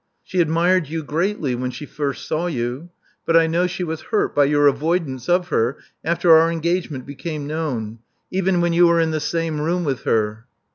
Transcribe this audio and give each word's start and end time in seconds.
She 0.23 0.41
admired 0.41 0.89
you 0.89 1.03
greatly 1.03 1.53
when 1.53 1.69
she 1.69 1.85
first 1.85 2.27
saw 2.27 2.47
you; 2.47 2.89
but 3.23 3.37
I 3.37 3.45
know 3.45 3.67
she 3.67 3.83
was 3.83 4.01
hurt 4.09 4.33
by 4.33 4.45
your 4.45 4.65
avoidance 4.65 5.29
of 5.29 5.49
her 5.49 5.77
after 6.03 6.35
our 6.35 6.51
engagement 6.51 7.05
became 7.05 7.45
known, 7.45 7.99
even 8.31 8.61
when 8.61 8.73
you 8.73 8.87
were 8.87 8.99
in 8.99 9.11
the 9.11 9.19
same 9.19 9.61
room 9.61 9.83
with 9.83 10.01
her." 10.05 10.47